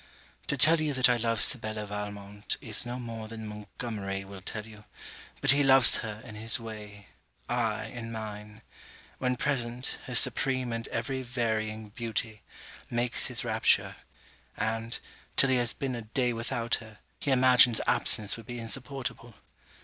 To 0.47 0.57
tell 0.57 0.81
you 0.81 0.95
that 0.95 1.09
I 1.09 1.17
love 1.17 1.39
Sibella 1.39 1.85
Valmont, 1.85 2.57
is 2.59 2.87
no 2.87 2.97
more 2.97 3.27
than 3.27 3.45
Montgomery 3.45 4.25
will 4.25 4.41
tell 4.41 4.65
you. 4.65 4.85
But 5.41 5.51
he 5.51 5.61
loves 5.61 5.97
her, 5.97 6.23
in 6.25 6.33
his 6.33 6.59
way. 6.59 7.09
I, 7.47 7.85
in 7.85 8.11
mine. 8.11 8.63
When 9.19 9.35
present, 9.35 9.99
her 10.05 10.15
supreme 10.15 10.73
and 10.73 10.87
every 10.87 11.21
varying 11.21 11.89
beauty, 11.89 12.41
makes 12.89 13.27
his 13.27 13.45
rapture; 13.45 13.95
and, 14.57 14.97
till 15.35 15.51
he 15.51 15.57
has 15.57 15.71
been 15.75 15.93
a 15.93 16.01
day 16.01 16.33
without 16.33 16.73
her, 16.81 16.97
he 17.19 17.29
imagines 17.29 17.79
absence 17.85 18.37
would 18.37 18.47
be 18.47 18.57
insupportable. 18.57 19.35